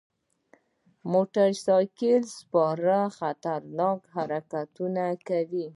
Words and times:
موټر 1.11 1.49
سایکل 1.65 2.21
سپاره 2.37 2.99
خطرناک 3.17 3.99
حرکتونه 4.15 5.03
کوي. 5.27 5.67